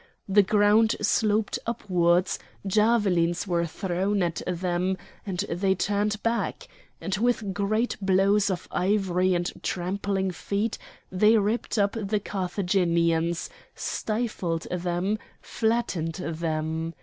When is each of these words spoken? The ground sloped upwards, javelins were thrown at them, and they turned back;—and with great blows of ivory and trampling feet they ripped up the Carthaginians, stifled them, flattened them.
The 0.27 0.41
ground 0.41 0.95
sloped 0.99 1.59
upwards, 1.67 2.39
javelins 2.65 3.45
were 3.45 3.67
thrown 3.67 4.23
at 4.23 4.41
them, 4.47 4.97
and 5.27 5.37
they 5.47 5.75
turned 5.75 6.23
back;—and 6.23 7.17
with 7.17 7.53
great 7.53 7.97
blows 8.01 8.49
of 8.49 8.67
ivory 8.71 9.35
and 9.35 9.51
trampling 9.61 10.31
feet 10.31 10.79
they 11.11 11.37
ripped 11.37 11.77
up 11.77 11.91
the 12.01 12.19
Carthaginians, 12.19 13.47
stifled 13.75 14.65
them, 14.71 15.19
flattened 15.39 16.15
them. 16.15 16.95